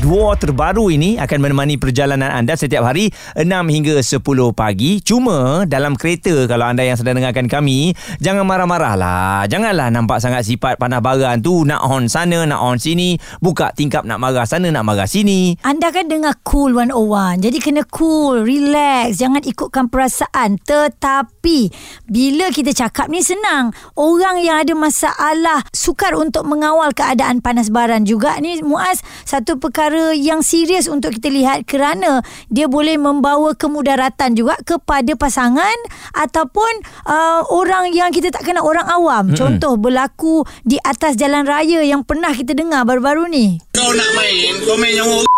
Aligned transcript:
Dua 0.00 0.32
terbaru 0.32 0.88
ini 0.88 1.20
akan 1.20 1.38
menemani 1.44 1.76
perjalanan 1.76 2.32
anda 2.32 2.56
setiap 2.56 2.88
hari 2.88 3.12
6 3.36 3.44
hingga 3.44 4.00
10 4.00 4.24
pagi. 4.56 4.96
Cuma 5.04 5.68
dalam 5.68 5.92
kereta 5.92 6.48
kalau 6.48 6.72
anda 6.72 6.80
yang 6.80 6.96
sedang 6.96 7.20
dengarkan 7.20 7.44
kami, 7.44 7.92
jangan 8.16 8.48
marah-marah 8.48 8.96
lah. 8.96 9.44
Janganlah 9.44 9.92
nampak 9.92 10.24
sangat 10.24 10.48
sifat 10.48 10.80
panah 10.80 11.04
baran 11.04 11.44
tu 11.44 11.68
nak 11.68 11.84
on 11.84 12.08
sana, 12.08 12.48
nak 12.48 12.64
on 12.64 12.80
sini. 12.80 13.20
Buka 13.44 13.76
tingkap 13.76 14.08
nak 14.08 14.24
marah 14.24 14.48
sana, 14.48 14.72
nak 14.72 14.88
marah 14.88 15.04
sini. 15.04 15.60
Anda 15.60 15.92
kan 15.92 16.08
dengar 16.08 16.32
Cool 16.48 16.80
101. 16.80 17.44
Jadi 17.44 17.58
kena 17.60 17.84
cool, 17.92 18.40
relax. 18.40 19.20
Jangan 19.20 19.44
ikutkan 19.44 19.92
perasaan. 19.92 20.56
Tetapi, 20.64 21.68
bila 22.08 22.48
kita 22.48 22.72
cakap 22.72 23.12
ni 23.12 23.20
senang. 23.20 23.76
Orang 24.00 24.40
yang 24.40 24.64
ada 24.64 24.72
masalah 24.72 25.60
sukar 25.76 26.16
untuk 26.16 26.48
mengawal 26.48 26.88
keadaan 26.96 27.44
panas 27.44 27.68
baran 27.68 28.08
juga 28.08 28.40
ni 28.40 28.64
Muaz. 28.64 29.04
Satu 29.28 29.60
perkara 29.60 29.89
yang 30.14 30.40
serius 30.40 30.86
untuk 30.86 31.16
kita 31.18 31.28
lihat 31.30 31.66
kerana 31.66 32.22
dia 32.48 32.66
boleh 32.70 32.96
membawa 32.96 33.52
kemudaratan 33.54 34.38
juga 34.38 34.58
kepada 34.62 35.14
pasangan 35.18 35.76
ataupun 36.14 36.72
uh, 37.06 37.46
orang 37.50 37.90
yang 37.94 38.10
kita 38.14 38.30
tak 38.30 38.46
kenal, 38.46 38.66
orang 38.66 38.86
awam. 38.88 39.30
Mm-hmm. 39.30 39.38
Contoh 39.38 39.74
berlaku 39.76 40.46
di 40.62 40.78
atas 40.80 41.18
jalan 41.18 41.44
raya 41.44 41.82
yang 41.82 42.06
pernah 42.06 42.30
kita 42.30 42.54
dengar 42.54 42.86
baru-baru 42.86 43.26
ni. 43.30 43.58
Kau 43.74 43.90
nak 43.94 44.10
main, 44.14 44.52
kau 44.64 44.76
main 44.78 44.94
yang 44.94 45.08
orang 45.08 45.28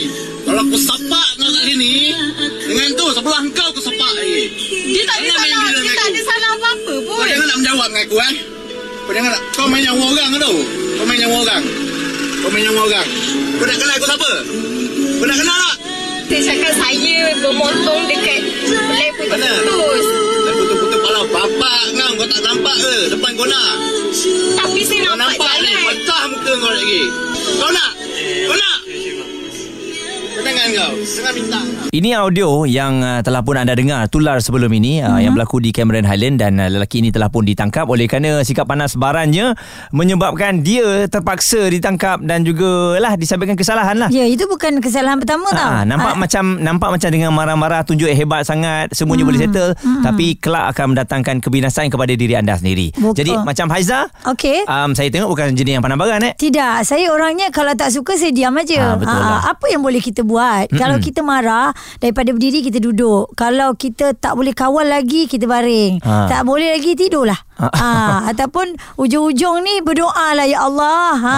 Kalau 0.46 0.60
aku 0.64 0.78
sepak 0.78 1.28
kau 1.36 1.50
kat 1.50 1.64
sini 1.66 2.14
Dengan 2.66 2.88
tu 2.96 3.06
sebelah 3.12 3.42
kau 3.52 3.66
aku 3.70 3.80
sepak 3.82 4.10
lagi 4.16 4.42
Dia 4.86 5.02
tak 5.04 5.16
ada 5.20 5.28
salah, 5.34 5.64
dia 5.68 5.92
tak 5.92 6.08
ada 6.08 6.20
salah 6.24 6.50
apa-apa 6.56 6.94
Kau 7.04 7.16
pun. 7.18 7.26
jangan 7.26 7.46
nak 7.46 7.56
menjawab 7.58 7.86
dengan 7.90 8.02
aku 8.06 8.16
eh 8.18 8.34
Kau 9.04 9.12
jangan 9.12 9.30
nak 9.34 9.42
Kau 9.52 9.66
main 9.68 9.82
yang 9.84 9.98
orang 9.98 10.30
tu 10.38 10.54
Kau 10.96 11.04
main 11.04 11.20
yang 11.20 11.34
orang 11.34 11.89
Kau 12.40 12.48
main 12.48 12.64
yang 12.64 12.72
orang. 12.72 13.08
Kau 13.60 13.64
nak 13.68 13.76
kenal 13.76 13.96
aku 14.00 14.06
siapa? 14.08 14.32
Kau 15.20 15.26
nak 15.28 15.36
kenal 15.36 15.56
tak? 15.60 15.76
Saya 16.30 16.42
cakap 16.46 16.72
saya 16.78 17.16
bermotong 17.42 18.02
dekat 18.06 18.40
Mana? 19.28 19.50
putus-putus. 19.60 20.06
Dah 20.46 20.52
putus-putus 20.56 20.98
kepala. 21.02 21.20
Bapak 21.26 21.80
kau 21.90 22.10
Kau 22.16 22.26
tak 22.30 22.40
nampak 22.46 22.74
ke 22.80 22.94
Depan 23.12 23.30
kau 23.34 23.46
nak? 23.50 23.72
Tapi 24.56 24.80
saya 24.86 25.00
Kau 25.10 25.18
nampak, 25.18 25.36
nampak 25.36 25.52
ni 25.58 25.68
jalan. 25.68 25.84
Pecah 25.90 26.22
muka 26.30 26.52
kau 26.54 26.72
lagi. 26.72 27.02
Kau 27.60 27.70
nak? 27.74 27.90
Kau 28.46 28.56
nak 28.56 28.69
Kau 30.70 30.78
jangan 30.78 30.94
kau 30.94 31.02
Jangan 31.02 31.32
minta 31.34 31.60
Ini 31.90 32.10
audio 32.14 32.62
yang 32.62 33.02
uh, 33.02 33.18
telah 33.26 33.42
pun 33.42 33.58
anda 33.58 33.74
dengar 33.74 34.06
tular 34.06 34.38
sebelum 34.38 34.70
ini 34.70 35.02
uh, 35.02 35.18
yang 35.18 35.34
berlaku 35.34 35.58
di 35.58 35.74
Cameron 35.74 36.06
Highland 36.06 36.38
dan 36.38 36.62
uh, 36.62 36.70
lelaki 36.70 37.02
ini 37.02 37.10
telah 37.10 37.26
pun 37.26 37.42
ditangkap 37.42 37.90
oleh 37.90 38.06
kerana 38.06 38.46
sikap 38.46 38.70
panas 38.70 38.94
barannya 38.94 39.58
menyebabkan 39.90 40.62
dia 40.62 41.10
terpaksa 41.10 41.66
ditangkap 41.66 42.22
dan 42.22 42.46
juga 42.46 43.02
lah 43.02 43.18
disabitkan 43.18 43.58
kesalahan 43.58 43.98
lah. 43.98 44.14
Ya, 44.14 44.30
itu 44.30 44.46
bukan 44.46 44.78
kesalahan 44.78 45.18
pertama 45.18 45.50
tau. 45.50 45.82
Ha, 45.82 45.82
nampak 45.82 46.14
Ah, 46.14 46.18
macam 46.18 46.44
nampak 46.62 46.88
macam 46.94 47.08
dengan 47.10 47.30
marah-marah 47.34 47.82
tunjuk 47.82 48.06
hebat 48.06 48.46
sangat 48.46 48.94
semuanya 48.94 49.26
boleh 49.26 49.42
settle 49.42 49.74
tapi 50.06 50.38
kelak 50.38 50.70
akan 50.70 50.94
mendatangkan 50.94 51.42
kebinasan 51.42 51.90
kepada 51.90 52.14
diri 52.14 52.38
anda 52.38 52.54
sendiri. 52.54 52.94
Betul. 52.94 53.18
Jadi 53.18 53.32
macam 53.42 53.66
Haiza, 53.74 54.06
Okey. 54.30 54.70
um, 54.70 54.94
saya 54.94 55.10
tengok 55.10 55.34
bukan 55.34 55.50
jenis 55.58 55.78
yang 55.78 55.82
pandang 55.82 55.98
baran 55.98 56.22
eh. 56.30 56.32
Tidak, 56.38 56.86
saya 56.86 57.10
orangnya 57.10 57.50
kalau 57.50 57.74
tak 57.74 57.90
suka 57.90 58.14
saya 58.14 58.30
diam 58.30 58.54
aja. 58.54 58.94
Ah, 58.94 58.98
betul 58.98 59.18
lah. 59.18 59.42
apa 59.50 59.66
yang 59.66 59.82
boleh 59.82 59.98
kita 59.98 60.22
buat? 60.22 60.59
Mm-mm. 60.66 60.76
Kalau 60.76 60.96
kita 60.98 61.20
marah, 61.20 61.70
daripada 61.96 62.28
berdiri 62.30 62.60
kita 62.60 62.76
duduk. 62.76 63.32
Kalau 63.32 63.72
kita 63.72 64.12
tak 64.12 64.34
boleh 64.34 64.52
kawal 64.52 64.84
lagi, 64.84 65.24
kita 65.24 65.44
baring. 65.44 66.02
Ah. 66.02 66.26
Tak 66.26 66.42
boleh 66.42 66.74
lagi 66.74 66.92
tidurlah. 66.92 67.38
Ah. 67.56 67.68
ha, 67.70 67.88
ataupun 68.26 68.72
ujung-ujung 68.96 69.60
ni 69.60 69.80
berdoa 69.80 70.32
lah 70.32 70.44
ya 70.44 70.64
Allah. 70.64 71.12
Ha, 71.14 71.36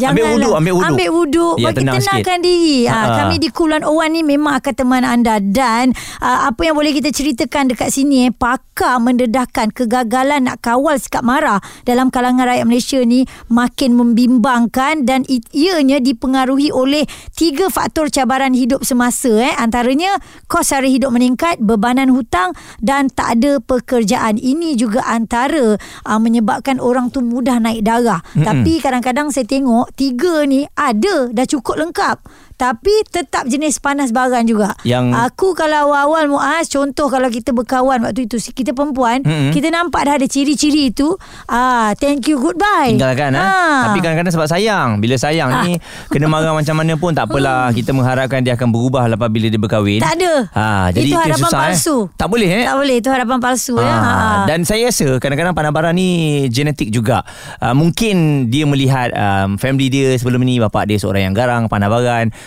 Ah. 0.00 0.10
Ambil 0.10 0.32
wuduk, 0.34 0.54
ambil 0.54 0.72
wuduk. 0.74 0.88
Ambil 0.88 1.08
wuduk. 1.10 1.54
Ya, 1.54 1.64
bagi 1.68 1.76
tenang 1.78 1.96
tenangkan 1.98 2.38
sikit. 2.40 2.46
diri. 2.46 2.78
Ha, 2.84 2.96
Ah. 2.98 3.16
kami 3.18 3.34
di 3.36 3.48
Kulan 3.48 3.84
Owan 3.84 4.10
ni 4.10 4.22
memang 4.22 4.56
akan 4.56 4.74
teman 4.74 5.04
anda 5.04 5.36
dan 5.38 5.92
uh, 6.18 6.48
apa 6.48 6.60
yang 6.62 6.72
boleh 6.72 6.90
kita 6.90 7.08
ceritakan 7.08 7.68
dekat 7.68 7.92
sini 7.92 8.24
eh 8.24 8.32
pakar 8.32 8.96
mendedahkan 8.98 9.68
kegagalan 9.68 10.48
nak 10.48 10.58
kawal 10.58 10.96
sikap 10.96 11.20
marah 11.20 11.58
dalam 11.84 12.08
kalangan 12.08 12.48
rakyat 12.48 12.64
Malaysia 12.64 12.98
ni 12.98 13.22
makin 13.46 13.92
membimbangkan 13.92 15.04
dan 15.04 15.22
ianya 15.50 15.98
dipengaruhi 15.98 16.70
oleh 16.70 17.04
tiga 17.30 17.68
faktor 17.68 18.08
cabaran 18.08 18.56
hidup 18.58 18.82
semasa 18.82 19.30
eh. 19.38 19.54
Antaranya 19.54 20.18
kos 20.50 20.74
sara 20.74 20.90
hidup 20.90 21.14
meningkat 21.14 21.62
bebanan 21.62 22.10
hutang 22.10 22.52
dan 22.82 23.06
tak 23.06 23.38
ada 23.38 23.62
pekerjaan. 23.62 24.36
Ini 24.36 24.74
juga 24.74 25.06
antara 25.06 25.78
uh, 25.78 26.18
menyebabkan 26.18 26.82
orang 26.82 27.14
tu 27.14 27.22
mudah 27.22 27.62
naik 27.62 27.86
darah. 27.86 28.18
Mm-mm. 28.34 28.42
tapi 28.44 28.82
kadang-kadang 28.82 29.30
saya 29.30 29.46
tengok 29.46 29.94
tiga 29.94 30.42
ni 30.48 30.66
ada 30.74 31.30
dah 31.30 31.46
cukup 31.46 31.78
lengkap 31.78 32.18
tapi 32.58 32.90
tetap 33.06 33.46
jenis 33.46 33.78
panas 33.78 34.10
baran 34.10 34.42
juga. 34.44 34.74
Yang- 34.82 35.14
aku 35.14 35.54
kalau 35.54 35.88
awal-awal 35.88 36.26
Muaz 36.26 36.66
contoh 36.66 37.06
kalau 37.06 37.30
kita 37.30 37.54
berkawan 37.54 38.02
waktu 38.02 38.26
itu 38.26 38.36
kita 38.50 38.74
perempuan 38.74 39.22
Mm-mm. 39.22 39.54
kita 39.54 39.70
nampak 39.70 40.04
dah 40.04 40.18
ada 40.18 40.26
ciri-ciri 40.26 40.90
itu 40.90 41.14
ah 41.46 41.94
thank 41.96 42.26
you 42.26 42.36
goodbye. 42.36 42.90
Tinggalkan 42.90 43.32
ha. 43.32 43.40
Ah. 43.40 43.78
Tapi 43.88 44.02
kadang-kadang 44.02 44.34
sebab 44.34 44.48
sayang 44.50 44.98
Bila 44.98 45.14
sayang 45.14 45.48
Ah. 45.48 45.62
ni 45.62 45.78
Kena 46.10 46.26
marah 46.26 46.50
macam 46.50 46.74
mana 46.74 46.98
pun 46.98 47.14
Tak 47.14 47.30
apalah 47.30 47.70
Kita 47.70 47.94
mengharapkan 47.94 48.42
dia 48.42 48.58
akan 48.58 48.68
berubah 48.68 49.06
Lepas 49.06 49.28
bila 49.30 49.46
dia 49.46 49.60
berkahwin 49.60 50.02
tak 50.02 50.18
ada. 50.18 50.32
ha, 50.50 50.90
Jadi 50.90 51.08
itu 51.08 51.16
harapan 51.16 51.38
susah, 51.46 51.60
palsu. 51.62 51.96
eh. 52.10 52.16
Tak 52.18 52.28
boleh 52.28 52.48
eh 52.50 52.64
Tak 52.66 52.76
boleh 52.76 52.96
itu 52.98 53.08
harapan 53.08 53.38
palsu 53.38 53.74
ya. 53.78 53.86
Ah, 53.86 53.96
Ha. 54.08 54.50
Dan 54.50 54.66
saya 54.66 54.88
rasa 54.90 55.20
kadang-kadang 55.20 55.54
panah 55.54 55.92
ni 55.92 56.08
genetik 56.50 56.90
juga. 56.90 57.22
Uh, 57.62 57.70
mungkin 57.76 58.48
dia 58.48 58.64
melihat 58.64 59.12
um, 59.14 59.54
family 59.60 59.86
dia 59.86 60.16
sebelum 60.16 60.42
ni 60.42 60.58
bapak 60.58 60.88
dia 60.88 60.98
seorang 60.98 61.30
yang 61.30 61.34
garang, 61.36 61.70
panah 61.70 61.86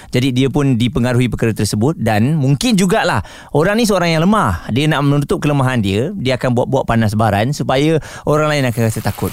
Jadi 0.09 0.33
dia 0.33 0.47
pun 0.49 0.79
dipengaruhi 0.79 1.29
perkara 1.29 1.53
tersebut 1.53 1.99
dan 2.01 2.41
mungkin 2.41 2.73
jugalah 2.73 3.21
orang 3.53 3.77
ni 3.77 3.85
seorang 3.85 4.17
yang 4.17 4.25
lemah. 4.25 4.65
Dia 4.73 4.89
nak 4.89 5.05
menutup 5.05 5.37
kelemahan 5.37 5.77
dia, 5.83 6.09
dia 6.17 6.41
akan 6.41 6.57
buat-buat 6.57 6.89
panas 6.89 7.13
baran 7.13 7.53
supaya 7.53 8.01
orang 8.25 8.49
lain 8.57 8.65
akan 8.73 8.81
rasa 8.89 8.99
takut. 9.05 9.29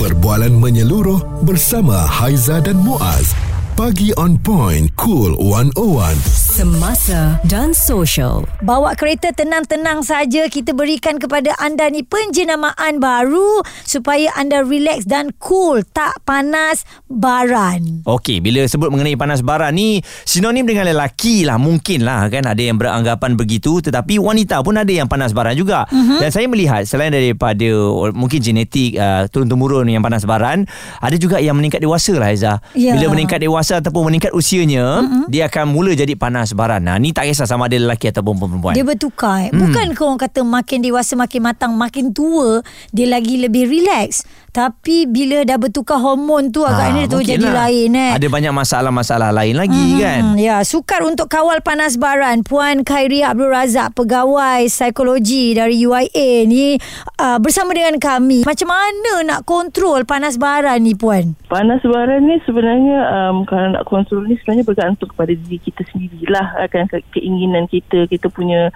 Perbualan 0.00 0.52
menyeluruh 0.52 1.44
bersama 1.48 1.96
Haiza 2.04 2.60
dan 2.60 2.76
Muaz. 2.76 3.32
Pagi 3.72 4.12
on 4.20 4.36
point. 4.36 4.92
Cool 5.00 5.32
101. 5.40 6.43
Semasa 6.54 7.42
dan 7.50 7.74
social. 7.74 8.46
Bawa 8.62 8.94
kereta 8.94 9.34
tenang-tenang 9.34 10.06
saja 10.06 10.46
kita 10.46 10.70
berikan 10.70 11.18
kepada 11.18 11.50
anda 11.58 11.90
ni 11.90 12.06
penjenamaan 12.06 13.02
baru 13.02 13.58
supaya 13.82 14.30
anda 14.38 14.62
relax 14.62 15.02
dan 15.02 15.34
cool, 15.42 15.82
tak 15.82 16.14
panas 16.22 16.86
baran. 17.10 18.06
Okey, 18.06 18.38
bila 18.38 18.62
sebut 18.70 18.86
mengenai 18.86 19.18
panas 19.18 19.42
baran 19.42 19.74
ni 19.74 19.98
sinonim 20.22 20.62
dengan 20.62 20.86
lelaki 20.86 21.42
lah 21.42 21.58
mungkin 21.58 22.06
lah 22.06 22.30
kan 22.30 22.46
ada 22.46 22.62
yang 22.62 22.78
beranggapan 22.78 23.34
begitu 23.34 23.82
tetapi 23.82 24.22
wanita 24.22 24.62
pun 24.62 24.78
ada 24.78 24.94
yang 24.94 25.10
panas 25.10 25.34
baran 25.34 25.58
juga. 25.58 25.90
Uh-huh. 25.90 26.22
Dan 26.22 26.30
saya 26.30 26.46
melihat 26.46 26.86
selain 26.86 27.10
daripada 27.10 27.66
mungkin 28.14 28.38
genetik 28.38 28.94
uh, 28.94 29.26
turun-temurun 29.26 29.90
yang 29.90 30.06
panas 30.06 30.22
baran, 30.22 30.70
ada 31.02 31.18
juga 31.18 31.42
yang 31.42 31.58
meningkat 31.58 31.82
dewasa 31.82 32.14
lah 32.14 32.30
Aiza. 32.30 32.62
Ya. 32.78 32.94
Bila 32.94 33.10
meningkat 33.10 33.42
dewasa 33.42 33.82
ataupun 33.82 34.06
meningkat 34.06 34.30
usianya, 34.30 35.02
uh-huh. 35.02 35.26
dia 35.26 35.50
akan 35.50 35.74
mula 35.74 35.98
jadi 35.98 36.14
panas 36.14 36.43
baran. 36.52 36.84
Nah, 36.84 37.00
ni 37.00 37.16
tak 37.16 37.24
kisah 37.30 37.48
sama 37.48 37.72
ada 37.72 37.80
lelaki 37.80 38.12
ataupun 38.12 38.36
perempuan. 38.36 38.74
Dia 38.76 38.84
bertukar. 38.84 39.48
Hmm. 39.48 39.56
Bukan 39.64 39.86
kau 39.96 40.12
orang 40.12 40.20
kata 40.20 40.44
makin 40.44 40.84
dewasa 40.84 41.16
makin 41.16 41.40
matang, 41.40 41.72
makin 41.78 42.12
tua 42.12 42.60
dia 42.92 43.08
lagi 43.08 43.40
lebih 43.40 43.70
relax. 43.70 44.28
Tapi 44.54 45.10
bila 45.10 45.42
dah 45.42 45.58
bertukar 45.58 45.98
hormon 45.98 46.54
tu 46.54 46.62
agaknya 46.62 47.10
tu 47.10 47.18
mungkin 47.18 47.26
jadi 47.26 47.48
lah. 47.50 47.66
lain 47.66 47.90
eh. 47.98 48.12
Ada 48.14 48.26
banyak 48.30 48.54
masalah-masalah 48.54 49.34
lain 49.34 49.58
lagi 49.58 49.98
kan. 49.98 50.22
Hmm, 50.30 50.38
ya, 50.38 50.62
sukar 50.62 51.02
untuk 51.02 51.26
kawal 51.26 51.58
panas 51.58 51.98
baran. 51.98 52.46
Puan 52.46 52.86
Khairia 52.86 53.34
Abdul 53.34 53.50
Razak, 53.50 53.98
pegawai 53.98 54.62
psikologi 54.70 55.58
dari 55.58 55.82
UIA 55.82 56.46
ni 56.46 56.78
uh, 57.18 57.38
bersama 57.42 57.74
dengan 57.74 57.98
kami. 57.98 58.46
Macam 58.46 58.68
mana 58.70 59.12
nak 59.26 59.40
kontrol 59.42 60.06
panas 60.06 60.38
baran 60.38 60.86
ni 60.86 60.94
puan? 60.94 61.34
Panas 61.50 61.82
baran 61.82 62.26
ni 62.26 62.38
sebenarnya 62.46 62.98
um, 63.10 63.46
kalau 63.46 63.74
nak 63.74 63.86
kontrol 63.86 64.26
ni 64.26 64.34
sebenarnya 64.38 64.66
bergantung 64.66 65.10
kepada 65.10 65.30
diri 65.34 65.58
kita 65.62 65.86
sendirilah 65.90 66.33
akan 66.40 66.90
ke- 66.90 67.06
keinginan 67.14 67.68
kita 67.70 68.08
kita 68.10 68.30
punya 68.30 68.72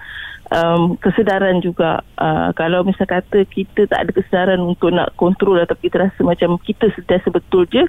um, 0.53 0.97
kesedaran 0.99 1.61
juga. 1.61 2.01
Uh, 2.17 2.51
kalau 2.57 2.83
misal 2.83 3.05
kata 3.05 3.45
kita 3.47 3.87
tak 3.87 3.99
ada 4.07 4.11
kesedaran 4.11 4.61
untuk 4.61 4.91
nak 4.93 5.13
kontrol 5.15 5.59
atau 5.59 5.77
kita 5.77 6.09
rasa 6.09 6.19
macam 6.21 6.57
kita 6.61 6.91
sentiasa 6.93 7.31
betul 7.31 7.63
je 7.69 7.85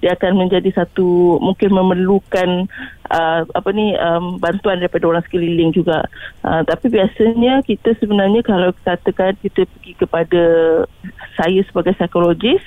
dia 0.00 0.16
akan 0.16 0.36
menjadi 0.36 0.68
satu 0.72 1.40
mungkin 1.40 1.72
memerlukan 1.72 2.68
uh, 3.08 3.42
apa 3.44 3.68
ni 3.72 3.96
um, 3.96 4.36
bantuan 4.40 4.80
daripada 4.80 5.08
orang 5.08 5.24
sekeliling 5.26 5.72
juga. 5.74 6.04
Uh, 6.44 6.62
tapi 6.64 6.92
biasanya 6.92 7.64
kita 7.64 7.96
sebenarnya 7.98 8.44
kalau 8.44 8.70
katakan 8.84 9.36
kita 9.40 9.66
pergi 9.68 9.92
kepada 9.96 10.42
saya 11.34 11.60
sebagai 11.66 11.96
psikologis 11.98 12.62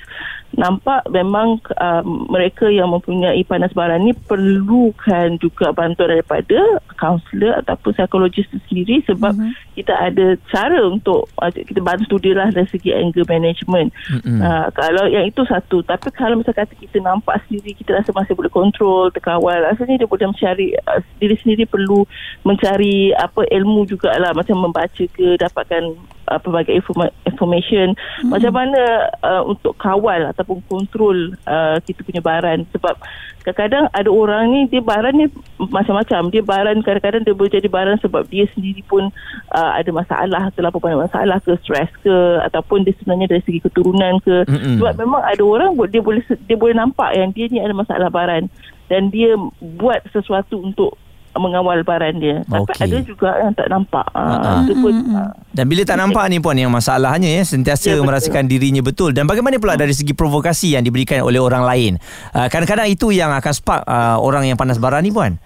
nampak 0.56 1.04
memang 1.12 1.60
um, 1.76 2.24
mereka 2.32 2.72
yang 2.72 2.88
mempunyai 2.88 3.44
panas 3.44 3.68
baran 3.76 4.00
ni 4.00 4.16
perlukan 4.16 5.36
juga 5.36 5.76
bantuan 5.76 6.16
daripada 6.16 6.48
ada 6.48 6.80
kaunselor 6.96 7.60
ataupun 7.60 7.92
psikologis 7.94 8.46
sendiri 8.66 9.04
sebab 9.04 9.36
Mm-hmm. 9.38 9.54
kita 9.78 9.94
ada 9.94 10.26
cara 10.50 10.82
untuk 10.90 11.30
uh, 11.38 11.50
kita 11.54 11.78
bantu 11.78 12.18
dia 12.18 12.34
lah 12.34 12.50
dari 12.50 12.66
segi 12.66 12.90
anger 12.90 13.22
management. 13.30 13.94
Mm-mm. 14.10 14.42
Uh, 14.42 14.66
kalau 14.74 15.06
yang 15.06 15.30
itu 15.30 15.46
satu. 15.46 15.86
Tapi 15.86 16.10
kalau 16.10 16.34
misalnya 16.34 16.66
kata 16.66 16.74
kita 16.74 16.98
nampak 16.98 17.38
sendiri 17.46 17.78
kita 17.78 18.02
rasa 18.02 18.10
masih 18.10 18.34
boleh 18.34 18.50
kontrol, 18.50 19.14
terkawal, 19.14 19.62
rasanya 19.62 20.02
dia 20.02 20.10
boleh 20.10 20.26
mencari 20.26 20.74
uh, 20.74 20.98
diri 21.22 21.38
sendiri 21.38 21.70
perlu 21.70 22.02
mencari 22.42 23.14
apa 23.14 23.46
ilmu 23.46 23.86
jugalah 23.86 24.34
macam 24.34 24.58
membaca 24.58 25.04
ke 25.06 25.38
dapatkan 25.38 25.94
uh, 26.28 26.40
pelbagai 26.40 26.76
informa- 26.76 27.14
information. 27.26 27.96
Hmm. 28.22 28.30
macam 28.34 28.52
mana 28.52 29.10
uh, 29.24 29.42
untuk 29.48 29.74
kawal 29.80 30.28
ataupun 30.30 30.60
kontrol 30.68 31.32
uh, 31.48 31.76
kita 31.82 32.04
punya 32.04 32.22
baran? 32.22 32.68
Sebab 32.76 32.94
kadang-kadang 33.42 33.88
ada 33.96 34.10
orang 34.12 34.52
ni 34.52 34.60
dia 34.68 34.84
baran 34.84 35.16
ni 35.16 35.26
macam-macam. 35.56 36.28
Dia 36.28 36.44
baran 36.44 36.84
kadang-kadang 36.84 37.24
dia 37.24 37.34
boleh 37.34 37.52
jadi 37.52 37.68
baran 37.68 37.96
sebab 38.04 38.28
dia 38.28 38.44
sendiri 38.52 38.84
pun 38.84 39.08
uh, 39.56 39.72
ada 39.74 39.88
masalah 39.88 40.52
terlalu 40.52 40.78
banyak 40.78 41.08
masalah 41.08 41.38
ke 41.40 41.56
stres 41.64 41.88
ke 42.04 42.14
ataupun 42.44 42.84
dia 42.84 42.92
sebenarnya 43.00 43.32
dari 43.32 43.42
segi 43.48 43.60
keturunan 43.64 44.20
ke. 44.20 44.44
Mm-mm. 44.44 44.76
sebab 44.78 44.94
memang 45.00 45.22
ada 45.24 45.42
orang 45.42 45.70
dia 45.88 46.02
boleh 46.04 46.22
dia 46.44 46.56
boleh 46.60 46.76
nampak 46.76 47.16
yang 47.16 47.32
dia 47.32 47.48
ni 47.48 47.58
ada 47.64 47.72
masalah 47.72 48.12
baran. 48.12 48.52
Dan 48.88 49.12
dia 49.12 49.36
buat 49.60 50.00
sesuatu 50.12 50.64
untuk 50.64 50.96
mengawal 51.40 51.80
baran 51.82 52.18
dia 52.18 52.42
tapi 52.46 52.70
Okey. 52.70 52.84
ada 52.84 52.98
juga 53.02 53.30
yang 53.42 53.52
tak 53.54 53.70
nampak 53.70 54.06
Ah, 54.14 54.20
ah. 54.20 54.34
uh, 54.34 54.58
itu 54.66 54.74
pun 54.78 54.94
uh, 55.14 55.30
Dan 55.54 55.64
bila 55.66 55.82
tak 55.82 55.98
nampak 55.98 56.24
ni 56.30 56.38
puan 56.38 56.54
yang 56.54 56.70
masalahnya 56.70 57.28
ya 57.28 57.42
sentiasa 57.42 57.88
Ya, 57.88 57.96
betul. 57.98 58.06
merasakan 58.10 58.44
dirinya 58.46 58.82
betul 58.84 59.10
dan 59.16 59.24
bagaimana 59.24 59.56
pula 59.56 59.78
dari 59.78 59.94
segi 59.96 60.12
provokasi 60.12 60.76
yang 60.76 60.84
diberikan 60.84 61.24
oleh 61.24 61.40
orang 61.40 61.64
lain. 61.64 61.92
Uh, 62.30 62.46
kadang-kadang 62.52 62.90
itu 62.90 63.10
yang 63.14 63.32
akan 63.32 63.52
spark 63.54 63.82
uh, 63.88 64.18
orang 64.20 64.44
yang 64.44 64.58
panas 64.60 64.76
bara 64.76 65.00
ni 65.00 65.08
puan. 65.08 65.40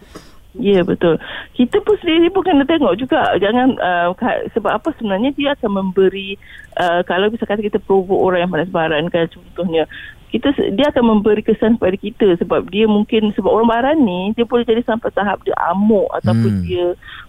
Ya 0.52 0.84
betul. 0.84 1.16
Kita 1.56 1.80
pun 1.80 1.96
sendiri 1.96 2.28
pun 2.28 2.44
kena 2.44 2.68
tengok 2.68 2.92
juga 3.00 3.24
jangan 3.40 3.72
uh, 3.80 4.12
sebab 4.52 4.68
apa 4.68 4.92
sebenarnya 5.00 5.32
dia 5.32 5.56
akan 5.56 5.70
memberi 5.80 6.36
uh, 6.76 7.00
kalau 7.08 7.32
bisa 7.32 7.48
kata 7.48 7.64
kita 7.64 7.80
provoke 7.80 8.20
orang 8.20 8.44
yang 8.44 8.52
panas 8.52 8.68
baran 8.68 9.08
kan 9.08 9.24
contohnya 9.32 9.88
kita 10.32 10.48
dia 10.72 10.88
akan 10.88 11.04
memberi 11.20 11.44
kesan 11.44 11.76
kepada 11.76 11.96
kita 12.00 12.26
sebab 12.40 12.64
dia 12.72 12.88
mungkin 12.88 13.36
sebab 13.36 13.52
orang 13.52 13.68
baran 13.68 13.98
ni 14.00 14.32
dia 14.32 14.48
boleh 14.48 14.64
jadi 14.64 14.80
sampai 14.80 15.12
tahap 15.12 15.44
dia 15.44 15.52
amuk 15.68 16.08
ataupun 16.16 16.50
Hmm. 16.52 16.64
dia 16.64 16.86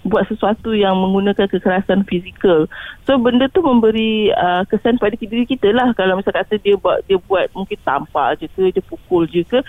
buat 0.08 0.24
sesuatu 0.32 0.72
yang 0.72 0.96
menggunakan 0.96 1.52
kekerasan 1.52 2.08
fizikal. 2.08 2.66
So 3.04 3.20
benda 3.20 3.52
tu 3.52 3.60
memberi 3.60 4.32
uh, 4.32 4.64
kesan 4.72 5.00
pada 5.00 5.20
diri 5.20 5.44
kita 5.44 5.76
lah 5.76 5.92
kalau 5.96 6.16
misal 6.16 6.32
kata 6.32 6.56
dia 6.64 6.80
buat 6.80 7.04
dia 7.06 7.20
buat 7.20 7.52
mungkin 7.52 7.78
tampar 7.84 8.40
je 8.40 8.48
ke 8.48 8.72
dia 8.72 8.84
pukul 8.84 9.28
je 9.28 9.44
ke 9.44 9.60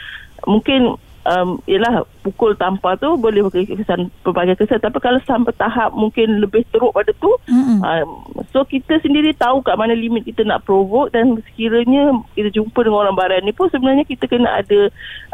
mungkin 0.47 0.95
um, 1.25 1.61
Yelah 1.65 2.05
pukul 2.23 2.55
tampar 2.57 2.97
tu 3.01 3.17
Boleh 3.17 3.45
bagi 3.49 3.75
kesan 3.75 4.13
Pelbagai 4.23 4.61
kesan 4.61 4.81
Tapi 4.81 4.99
kalau 5.01 5.21
sampai 5.25 5.53
tahap 5.57 5.93
Mungkin 5.97 6.41
lebih 6.41 6.65
teruk 6.71 6.95
pada 6.95 7.11
tu 7.17 7.33
Mm-mm. 7.49 7.81
um, 7.81 8.11
So 8.53 8.63
kita 8.65 9.01
sendiri 9.01 9.35
tahu 9.35 9.65
Kat 9.65 9.77
mana 9.77 9.97
limit 9.97 10.29
kita 10.29 10.45
nak 10.45 10.63
provoke 10.65 11.13
Dan 11.13 11.41
sekiranya 11.51 12.15
Kita 12.37 12.53
jumpa 12.53 12.85
dengan 12.85 13.09
orang 13.09 13.17
baran 13.17 13.43
ni 13.45 13.53
pun 13.53 13.69
Sebenarnya 13.73 14.05
kita 14.07 14.29
kena 14.29 14.63
ada 14.63 14.89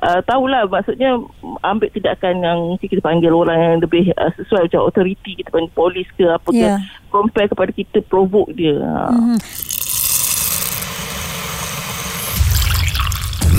uh, 0.06 0.20
Tahulah 0.24 0.66
Maksudnya 0.70 1.18
Ambil 1.62 1.92
tindakan 1.92 2.34
yang 2.40 2.58
kita 2.80 3.02
panggil 3.02 3.34
orang 3.34 3.58
yang 3.58 3.76
lebih 3.82 4.14
uh, 4.16 4.30
Sesuai 4.38 4.70
macam 4.70 4.80
authority 4.88 5.38
Kita 5.42 5.50
panggil 5.52 5.72
polis 5.74 6.08
ke 6.14 6.24
Apa 6.26 6.48
ke 6.50 6.66
Compare 7.10 7.50
kepada 7.50 7.70
kita 7.74 7.98
Provoke 8.06 8.54
dia 8.54 8.78
uh. 8.78 9.38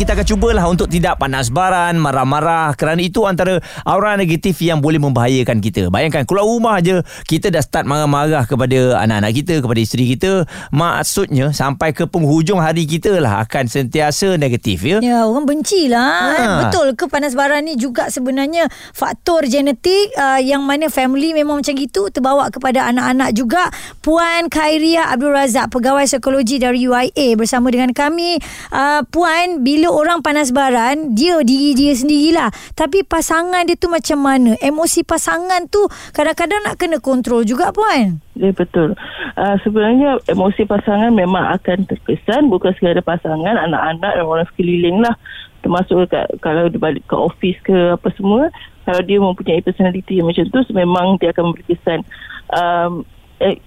Kita 0.00 0.16
akan 0.16 0.24
cubalah 0.32 0.64
untuk 0.64 0.88
tidak 0.88 1.20
panas 1.20 1.52
baran, 1.52 2.00
marah-marah 2.00 2.72
kerana 2.72 3.04
itu 3.04 3.28
antara 3.28 3.60
aura 3.84 4.16
negatif 4.16 4.56
yang 4.64 4.80
boleh 4.80 4.96
membahayakan 4.96 5.60
kita. 5.60 5.92
Bayangkan 5.92 6.24
keluar 6.24 6.48
rumah 6.48 6.80
je 6.80 7.04
kita 7.28 7.52
dah 7.52 7.60
start 7.60 7.84
marah-marah 7.84 8.48
kepada 8.48 8.96
anak-anak 8.96 9.32
kita, 9.36 9.60
kepada 9.60 9.76
isteri 9.76 10.08
kita. 10.16 10.48
Maksudnya 10.72 11.52
sampai 11.52 11.92
ke 11.92 12.08
penghujung 12.08 12.64
hari 12.64 12.88
kita 12.88 13.20
lah 13.20 13.44
akan 13.44 13.68
sentiasa 13.68 14.40
negatif 14.40 14.88
ya. 14.88 15.04
Ya, 15.04 15.28
orang 15.28 15.44
benci 15.44 15.92
lah. 15.92 16.32
Ha. 16.32 16.40
Ha. 16.40 16.56
Betul 16.64 16.96
ke 16.96 17.04
panas 17.04 17.36
baran 17.36 17.68
ni 17.68 17.76
juga 17.76 18.08
sebenarnya 18.08 18.72
faktor 18.96 19.52
genetik 19.52 20.16
uh, 20.16 20.40
yang 20.40 20.64
mana 20.64 20.88
family 20.88 21.36
memang 21.36 21.60
macam 21.60 21.76
gitu 21.76 22.08
terbawa 22.08 22.48
kepada 22.48 22.88
anak-anak 22.88 23.36
juga. 23.36 23.68
Puan 24.00 24.48
Khairia 24.48 25.12
Abdul 25.12 25.36
Razak, 25.36 25.68
pegawai 25.68 26.08
psikologi 26.08 26.56
dari 26.56 26.88
UIA 26.88 27.36
bersama 27.36 27.68
dengan 27.68 27.92
kami. 27.92 28.40
Uh, 28.72 29.04
Puan, 29.12 29.60
bila 29.60 29.89
orang 29.90 30.22
panas 30.22 30.54
baran, 30.54 31.12
dia 31.18 31.36
diri 31.42 31.74
dia 31.74 31.92
sendirilah. 31.92 32.48
Tapi 32.78 33.02
pasangan 33.02 33.66
dia 33.66 33.76
tu 33.76 33.90
macam 33.90 34.18
mana? 34.22 34.54
Emosi 34.62 35.02
pasangan 35.02 35.66
tu 35.66 35.84
kadang-kadang 36.14 36.62
nak 36.64 36.78
kena 36.78 37.02
kontrol 37.02 37.42
juga, 37.42 37.74
Puan. 37.74 38.22
Ya 38.38 38.54
betul. 38.54 38.96
Uh, 39.36 39.56
sebenarnya 39.66 40.16
emosi 40.30 40.64
pasangan 40.64 41.12
memang 41.12 41.44
akan 41.60 41.84
terkesan 41.84 42.48
bukan 42.48 42.72
sekadar 42.78 43.04
pasangan, 43.04 43.58
anak-anak 43.68 44.12
dan 44.16 44.24
orang 44.24 44.46
sekeliling 44.54 45.02
lah. 45.04 45.14
Termasuk 45.60 46.08
kat, 46.08 46.24
kalau 46.40 46.72
dia 46.72 46.80
balik 46.80 47.04
ke 47.04 47.12
office 47.12 47.60
ke 47.60 47.92
apa 47.92 48.08
semua, 48.16 48.48
kalau 48.88 49.02
dia 49.04 49.20
mempunyai 49.20 49.60
personality 49.60 50.18
yang 50.18 50.32
macam 50.32 50.48
tu, 50.48 50.60
memang 50.72 51.20
dia 51.20 51.36
akan 51.36 51.52
memberi 51.52 51.64
kesan. 51.68 52.00
Um, 52.48 53.04
eh, 53.44 53.60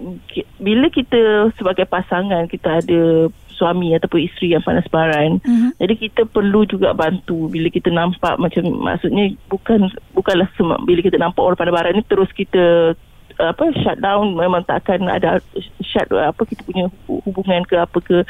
bila 0.58 0.90
kita 0.90 1.54
sebagai 1.54 1.86
pasangan, 1.86 2.50
kita 2.50 2.82
ada 2.82 3.30
suami 3.54 3.94
ataupun 3.94 4.26
isteri 4.26 4.52
yang 4.52 4.64
panas 4.66 4.86
baran. 4.90 5.38
Mhm. 5.40 5.78
Jadi 5.78 5.94
kita 5.96 6.22
perlu 6.26 6.66
juga 6.66 6.92
bantu 6.92 7.48
bila 7.48 7.70
kita 7.70 7.88
nampak 7.88 8.36
macam 8.36 8.66
maksudnya 8.82 9.32
bukan 9.48 9.88
bukanlah 10.12 10.50
semua 10.58 10.82
bila 10.82 11.00
kita 11.00 11.16
nampak 11.16 11.42
orang 11.42 11.58
panas 11.58 11.74
baran 11.74 11.94
ni 11.96 12.02
terus 12.04 12.30
kita 12.34 12.94
apa 13.34 13.64
shut 13.82 13.98
down 13.98 14.38
memang 14.38 14.62
tak 14.62 14.86
akan 14.86 15.10
ada 15.10 15.42
shut 15.82 16.06
apa 16.14 16.38
kita 16.46 16.62
punya 16.62 16.86
hu- 17.10 17.22
hubungan 17.26 17.66
ke 17.66 17.74
apa 17.74 17.98
ke 17.98 18.22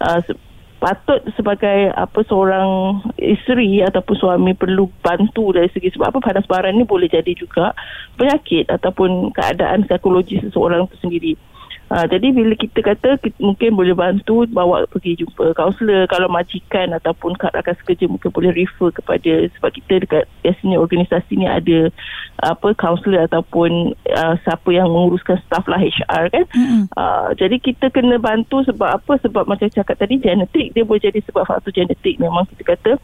uh, 0.00 0.20
patut 0.76 1.24
sebagai 1.34 1.92
apa 1.96 2.20
seorang 2.28 3.00
isteri 3.16 3.80
ataupun 3.80 4.16
suami 4.16 4.52
perlu 4.52 4.92
bantu 5.00 5.56
dari 5.56 5.72
segi 5.72 5.92
sebab 5.96 6.12
apa 6.12 6.20
panas 6.20 6.44
baran 6.44 6.76
ni 6.76 6.84
boleh 6.84 7.08
jadi 7.08 7.32
juga 7.32 7.72
penyakit 8.20 8.68
ataupun 8.68 9.32
keadaan 9.32 9.88
psikologis 9.88 10.44
seseorang 10.44 10.84
itu 10.84 10.96
sendiri. 11.00 11.32
Ha, 11.86 12.02
jadi 12.10 12.34
bila 12.34 12.58
kita 12.58 12.82
kata 12.82 13.14
kita 13.22 13.38
mungkin 13.38 13.78
boleh 13.78 13.94
bantu 13.94 14.42
bawa 14.50 14.90
pergi 14.90 15.22
jumpa 15.22 15.54
kaunselor. 15.54 16.10
Kalau 16.10 16.26
majikan 16.26 16.90
ataupun 16.90 17.38
kat 17.38 17.54
rakan 17.54 17.78
sekerja 17.78 18.10
mungkin 18.10 18.34
boleh 18.34 18.50
refer 18.50 18.90
kepada 18.90 19.46
sebab 19.54 19.70
kita 19.70 20.02
dekat 20.02 20.24
biasanya 20.42 20.82
organisasi 20.82 21.38
ni 21.38 21.46
ada 21.46 21.94
apa 22.42 22.74
kaunselor 22.74 23.30
ataupun 23.30 23.94
uh, 24.10 24.34
siapa 24.42 24.68
yang 24.74 24.90
menguruskan 24.90 25.38
staff 25.46 25.62
lah 25.70 25.78
HR 25.78 26.24
kan. 26.34 26.44
Mm-mm. 26.58 26.90
uh, 26.98 27.30
jadi 27.38 27.54
kita 27.62 27.94
kena 27.94 28.18
bantu 28.18 28.66
sebab 28.66 28.98
apa? 28.98 29.22
Sebab 29.22 29.46
macam 29.46 29.70
cakap 29.70 29.94
tadi 29.94 30.18
genetik 30.18 30.74
dia 30.74 30.82
boleh 30.82 31.06
jadi 31.06 31.22
sebab 31.22 31.46
faktor 31.46 31.70
genetik. 31.70 32.18
Memang 32.18 32.50
kita 32.50 32.74
kata 32.74 32.98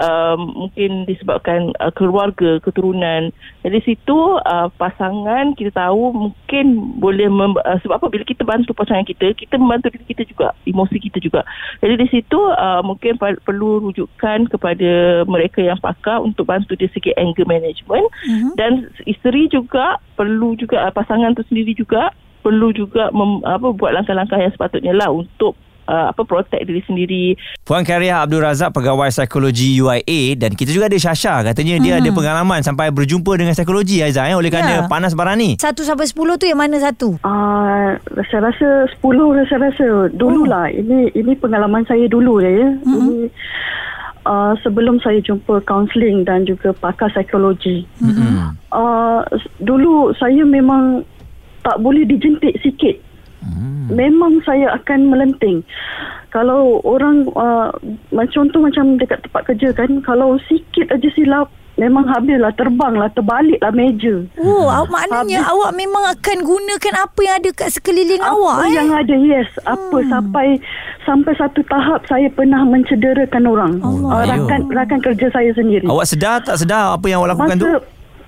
um, 0.00 0.66
mungkin 0.66 1.04
disebabkan 1.04 1.76
uh, 1.78 1.92
keluarga 1.92 2.58
keturunan. 2.64 3.30
Jadi 3.62 3.78
situ 3.84 4.18
uh, 4.40 4.68
pasangan 4.80 5.52
kita 5.54 5.70
tahu 5.76 6.10
mungkin 6.10 6.96
boleh 6.98 7.28
mem- 7.28 7.60
uh, 7.60 7.78
sebab 7.84 8.00
apa? 8.00 8.06
Bila 8.08 8.24
kita 8.24 8.42
bantu 8.42 8.72
pasangan 8.72 9.04
kita 9.04 9.36
kita 9.36 9.60
membantu 9.60 9.92
diri 9.92 10.08
kita 10.08 10.24
juga 10.26 10.56
emosi 10.64 10.96
kita 10.98 11.20
juga. 11.20 11.44
Jadi 11.84 11.94
di 12.00 12.06
situ 12.08 12.40
uh, 12.40 12.80
mungkin 12.80 13.20
pa- 13.20 13.40
perlu 13.44 13.84
rujukan 13.90 14.48
kepada 14.48 15.22
mereka 15.28 15.60
yang 15.60 15.78
pakar 15.78 16.24
untuk 16.24 16.48
bantu 16.48 16.74
dari 16.74 16.90
segi 16.90 17.12
anger 17.14 17.44
management. 17.46 18.06
Mhm. 18.26 18.50
dan 18.56 18.72
isteri 19.04 19.46
juga 19.50 20.00
perlu 20.16 20.56
juga 20.56 20.88
uh, 20.88 20.92
pasangan 20.92 21.36
tu 21.36 21.44
sendiri 21.46 21.76
juga 21.76 22.10
perlu 22.40 22.72
juga 22.72 23.12
mem, 23.12 23.44
apa 23.44 23.72
buat 23.76 23.92
langkah-langkah 23.92 24.40
yang 24.40 24.52
sepatutnya 24.52 24.96
lah 24.96 25.12
untuk 25.12 25.56
uh, 25.90 26.14
apa 26.14 26.22
protect 26.22 26.62
diri 26.62 26.82
sendiri 26.86 27.24
Puan 27.66 27.82
Karia 27.82 28.22
Abdul 28.22 28.46
Razak 28.46 28.70
pegawai 28.70 29.10
psikologi 29.10 29.74
UIA 29.82 30.38
dan 30.38 30.54
kita 30.54 30.70
juga 30.70 30.86
ada 30.86 30.94
Syasha 30.96 31.42
katanya 31.42 31.82
dia 31.82 31.98
ada 31.98 32.10
pengalaman 32.14 32.62
sampai 32.62 32.94
berjumpa 32.94 33.34
dengan 33.34 33.52
psikologi 33.58 34.06
Aizah 34.06 34.30
eh 34.30 34.38
oleh 34.38 34.48
kerana 34.48 34.68
Ya. 34.70 34.86
panas 34.86 35.18
baran 35.18 35.40
ni. 35.40 35.58
Satu 35.58 35.82
sampai 35.82 36.06
sepuluh 36.06 36.38
tu 36.38 36.46
yang 36.46 36.60
mana 36.60 36.78
satu? 36.78 37.18
Ah, 37.26 37.98
saya 38.30 38.54
rasa 38.54 38.86
10 39.02 39.48
saya 39.50 39.66
rasa 39.66 39.86
dululah 40.14 40.70
ini 40.70 41.10
ini 41.16 41.32
pengalaman 41.34 41.82
saya 41.90 42.06
dulu 42.06 42.38
je 42.38 42.50
ya. 42.54 42.68
Ini 42.86 43.26
uh, 44.30 44.54
sebelum 44.62 45.02
saya 45.02 45.18
jumpa 45.24 45.64
kaunseling 45.66 46.22
dan 46.22 46.46
juga 46.46 46.70
pakar 46.76 47.10
psikologi. 47.10 47.82
Hmm. 47.98 48.54
Uh, 48.70 49.26
dulu 49.58 50.14
saya 50.14 50.46
memang 50.46 51.02
tak 51.66 51.82
boleh 51.82 52.06
dijentik 52.06 52.54
sikit. 52.62 53.09
Memang 53.90 54.38
saya 54.46 54.70
akan 54.76 55.10
melenting. 55.10 55.64
Kalau 56.30 56.78
orang 56.86 57.26
uh, 57.34 57.74
macam 58.14 58.46
contoh 58.46 58.62
macam 58.62 58.94
dekat 59.00 59.18
tempat 59.26 59.42
kerja 59.50 59.68
kan, 59.74 59.90
kalau 60.06 60.38
sikit 60.46 60.86
aja 60.94 61.08
silap 61.10 61.50
memang 61.80 62.04
habislah 62.04 62.52
terbanglah 62.60 63.08
terbaliklah 63.16 63.72
meja. 63.72 64.20
Oh, 64.36 64.68
awak 64.68 64.92
maknanya 64.92 65.40
Habis- 65.40 65.52
awak 65.56 65.72
memang 65.72 66.04
akan 66.12 66.38
gunakan 66.44 66.94
apa 67.00 67.20
yang 67.24 67.34
ada 67.40 67.50
kat 67.56 67.68
sekeliling 67.72 68.20
apa 68.20 68.36
awak 68.36 68.56
eh. 68.60 68.72
yang 68.76 68.88
ada 68.92 69.14
yes 69.16 69.48
apa 69.64 69.96
sampai 70.12 70.46
sampai 71.08 71.32
satu 71.40 71.64
tahap 71.64 72.04
saya 72.04 72.28
pernah 72.28 72.60
mencederakan 72.68 73.44
orang 73.48 73.72
Allah. 73.80 74.10
uh, 74.12 74.22
rakan 74.28 74.60
rakan 74.68 75.00
kerja 75.00 75.26
saya 75.32 75.50
sendiri 75.56 75.88
Awak 75.88 76.06
sedar 76.06 76.44
tak 76.44 76.60
sedar 76.60 77.00
apa 77.00 77.06
yang 77.08 77.24
awak 77.24 77.32
lakukan 77.32 77.56
tu? 77.56 77.66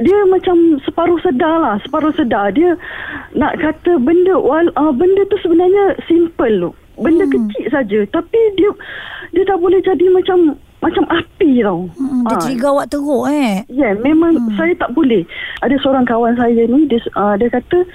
Dia 0.02 0.18
macam 0.28 0.82
separuh 0.82 1.18
sedar 1.22 1.56
lah 1.62 1.74
separuh 1.86 2.12
sedar 2.14 2.50
dia 2.52 2.74
nak 3.32 3.56
kata 3.62 3.96
benda 4.02 4.36
wal, 4.36 4.66
uh, 4.76 4.92
benda 4.92 5.22
tu 5.30 5.38
sebenarnya 5.40 5.96
simple 6.04 6.54
loh 6.58 6.74
benda 7.00 7.24
hmm. 7.24 7.32
kecil 7.32 7.64
saja 7.72 7.98
tapi 8.12 8.40
dia 8.60 8.70
dia 9.32 9.42
dah 9.48 9.56
boleh 9.56 9.80
jadi 9.80 10.06
macam 10.12 10.58
macam 10.82 11.06
api 11.08 11.62
tau 11.62 11.86
Hmm, 11.94 12.26
dia 12.26 12.34
Ah, 12.36 12.42
trigger 12.42 12.70
awak 12.74 12.86
teruk 12.90 13.24
eh. 13.30 13.62
Ya, 13.70 13.90
yeah, 13.90 13.92
memang 14.02 14.34
hmm. 14.34 14.54
saya 14.58 14.74
tak 14.74 14.90
boleh. 14.94 15.22
Ada 15.62 15.78
seorang 15.78 16.06
kawan 16.06 16.34
saya 16.34 16.66
ni 16.66 16.90
dia 16.90 16.98
uh, 17.14 17.38
dia 17.38 17.46
kata 17.50 17.86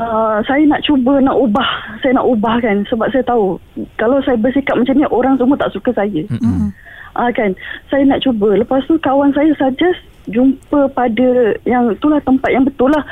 uh, 0.00 0.40
saya 0.48 0.64
nak 0.64 0.80
cuba 0.84 1.20
nak 1.20 1.36
ubah, 1.36 2.00
saya 2.00 2.16
nak 2.16 2.26
ubah 2.28 2.56
kan 2.64 2.88
sebab 2.88 3.12
saya 3.12 3.24
tahu 3.28 3.60
kalau 4.00 4.20
saya 4.24 4.40
bersikap 4.40 4.80
macam 4.80 4.96
ni 4.96 5.04
orang 5.12 5.36
semua 5.36 5.60
tak 5.60 5.72
suka 5.76 5.92
saya. 5.92 6.24
Hmm. 6.32 6.72
Ah 7.16 7.28
uh, 7.28 7.30
kan. 7.32 7.52
Saya 7.92 8.04
nak 8.08 8.24
cuba. 8.24 8.56
Lepas 8.56 8.84
tu 8.88 8.96
kawan 8.96 9.36
saya 9.36 9.52
suggest 9.60 10.00
jumpa 10.26 10.90
pada 10.92 11.54
yang 11.66 11.94
itulah 11.94 12.18
tempat 12.22 12.50
yang 12.50 12.66
betul 12.66 12.90
lah 12.90 13.02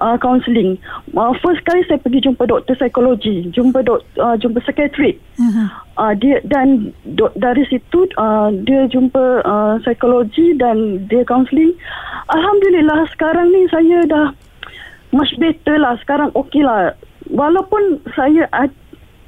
uh, 0.00 0.16
counselling. 0.20 0.76
Uh, 1.16 1.32
first 1.40 1.64
kali 1.64 1.80
saya 1.88 2.00
pergi 2.00 2.28
jumpa 2.28 2.44
doktor 2.44 2.76
psikologi, 2.76 3.48
jumpa 3.52 3.80
dok, 3.84 4.04
uh, 4.20 4.36
jumpa 4.36 4.60
psikiatrik. 4.64 5.16
Uh, 5.98 6.12
dia 6.14 6.38
dan 6.46 6.94
do, 7.18 7.26
dari 7.34 7.66
situ 7.66 8.06
uh, 8.20 8.52
dia 8.68 8.86
jumpa 8.86 9.42
uh, 9.42 9.74
psikologi 9.82 10.54
dan 10.56 11.08
dia 11.08 11.24
counselling. 11.24 11.74
Alhamdulillah 12.30 13.08
sekarang 13.16 13.48
ni 13.50 13.66
saya 13.72 14.04
dah 14.06 14.26
much 15.10 15.32
better 15.40 15.80
lah. 15.80 15.96
Sekarang 16.04 16.30
okey 16.36 16.62
lah. 16.62 16.92
Walaupun 17.28 18.00
saya 18.16 18.48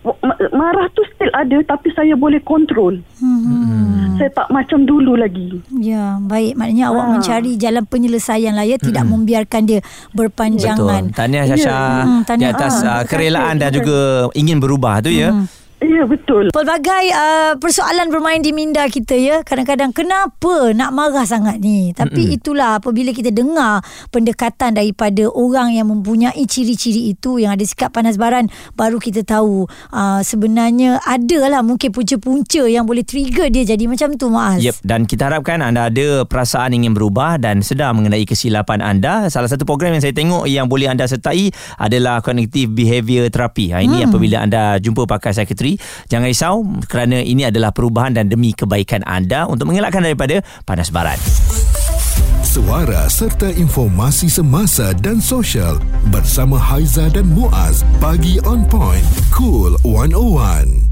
ma- 0.04 0.40
marah 0.52 0.88
tu 0.96 1.04
still 1.12 1.32
ada 1.32 1.58
tapi 1.64 1.92
saya 1.92 2.16
boleh 2.16 2.40
kontrol. 2.44 2.96
Hmm. 3.20 3.89
Saya 4.20 4.30
tak 4.30 4.48
macam 4.50 4.84
dulu 4.84 5.16
lagi. 5.16 5.64
Ya, 5.72 6.20
baik. 6.20 6.52
Maknanya 6.54 6.92
awak 6.92 7.04
Ah. 7.04 7.10
mencari 7.10 7.56
jalan 7.56 7.82
penyelesaian 7.82 8.52
lah 8.52 8.62
ya. 8.62 8.76
Tidak 8.76 9.00
membiarkan 9.02 9.62
dia 9.64 9.80
berpanjangan. 10.12 11.08
Betul. 11.08 11.16
Tahniah 11.16 11.44
Syasha 11.46 11.76
Hmm, 12.04 12.20
di 12.20 12.26
tahniah. 12.26 12.52
atas 12.52 12.74
Ah, 12.80 13.00
uh, 13.00 13.02
kerelaan 13.02 13.56
dan 13.56 13.72
juga 13.72 13.96
ingin 14.32 14.60
berubah 14.60 15.00
tu 15.00 15.08
ya. 15.08 15.32
Ya 15.80 16.04
betul. 16.04 16.52
Pelbagai 16.52 17.04
uh, 17.16 17.52
persoalan 17.56 18.12
bermain 18.12 18.44
di 18.44 18.52
minda 18.52 18.84
kita 18.84 19.16
ya. 19.16 19.40
Kadang-kadang 19.40 19.96
kenapa 19.96 20.76
nak 20.76 20.92
marah 20.92 21.24
sangat 21.24 21.56
ni? 21.56 21.96
Tapi 21.96 22.28
Mm-mm. 22.28 22.36
itulah 22.36 22.76
apabila 22.76 23.16
kita 23.16 23.32
dengar 23.32 23.80
pendekatan 24.12 24.76
daripada 24.76 25.32
orang 25.32 25.72
yang 25.72 25.88
mempunyai 25.88 26.44
ciri-ciri 26.44 27.08
itu 27.16 27.40
yang 27.40 27.56
ada 27.56 27.64
sikap 27.64 27.96
panas 27.96 28.20
baran 28.20 28.52
baru 28.76 29.00
kita 29.00 29.24
tahu 29.24 29.64
uh, 29.92 30.20
sebenarnya 30.20 31.00
adalah 31.00 31.64
mungkin 31.64 31.96
punca-punca 31.96 32.68
yang 32.68 32.84
boleh 32.84 33.00
trigger 33.00 33.48
dia 33.48 33.64
jadi 33.64 33.84
macam 33.88 34.20
tu 34.20 34.28
Maaz. 34.28 34.60
Yep, 34.60 34.84
dan 34.84 35.08
kita 35.08 35.32
harapkan 35.32 35.64
anda 35.64 35.88
ada 35.88 36.28
perasaan 36.28 36.76
ingin 36.76 36.92
berubah 36.92 37.40
dan 37.40 37.64
sedar 37.64 37.96
mengenai 37.96 38.28
kesilapan 38.28 38.84
anda. 38.84 39.32
Salah 39.32 39.48
satu 39.48 39.64
program 39.64 39.96
yang 39.96 40.04
saya 40.04 40.12
tengok 40.12 40.44
yang 40.44 40.68
boleh 40.68 40.92
anda 40.92 41.08
sertai 41.08 41.48
adalah 41.80 42.20
Cognitive 42.20 42.68
Behaviour 42.68 43.32
Therapy. 43.32 43.72
Ha, 43.72 43.80
ini 43.80 44.04
hmm. 44.04 44.12
apabila 44.12 44.36
anda 44.44 44.76
jumpa 44.76 45.08
pakar 45.08 45.32
psikiatri, 45.70 46.08
jangan 46.10 46.26
risau 46.26 46.56
kerana 46.88 47.22
ini 47.22 47.46
adalah 47.46 47.70
perubahan 47.70 48.16
dan 48.16 48.26
demi 48.26 48.50
kebaikan 48.56 49.04
anda 49.06 49.46
untuk 49.46 49.70
mengelakkan 49.70 50.02
daripada 50.02 50.42
panas 50.66 50.90
baran. 50.90 51.18
Suara 52.40 53.06
serta 53.06 53.46
informasi 53.46 54.26
semasa 54.26 54.90
dan 54.98 55.22
sosial 55.22 55.78
bersama 56.10 56.58
Haiza 56.58 57.06
dan 57.12 57.30
Muaz. 57.30 57.86
Pagi 58.02 58.42
on 58.42 58.66
point. 58.66 59.06
Cool 59.30 59.78
101. 59.86 60.89